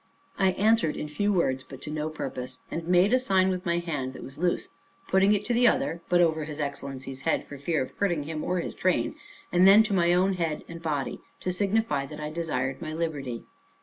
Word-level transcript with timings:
I 0.39 0.53
answered 0.53 0.95
in 0.95 1.07
few 1.07 1.31
words, 1.31 1.63
but 1.63 1.79
to 1.83 1.91
no 1.91 2.09
purpose, 2.09 2.57
and 2.71 2.87
made 2.87 3.13
a 3.13 3.19
sign 3.19 3.49
with 3.49 3.67
my 3.67 3.77
hand 3.77 4.13
that 4.13 4.23
was 4.23 4.39
loose, 4.39 4.69
putting 5.07 5.35
it 5.35 5.45
to 5.45 5.53
the 5.53 5.67
other 5.67 6.01
(but 6.09 6.21
over 6.21 6.43
his 6.43 6.59
Excellency's 6.59 7.21
head, 7.21 7.45
for 7.45 7.59
fear 7.59 7.83
of 7.83 7.91
hurting 7.95 8.23
him 8.23 8.43
or 8.43 8.61
his 8.61 8.73
train) 8.73 9.13
and 9.51 9.67
then 9.67 9.83
to 9.83 9.93
my 9.93 10.11
own 10.11 10.33
head 10.33 10.63
and 10.67 10.81
body, 10.81 11.21
to 11.41 11.51
signify 11.51 12.07
that 12.07 12.19
I 12.19 12.31
desired 12.31 12.81
my 12.81 12.93
liberty. 12.93 13.45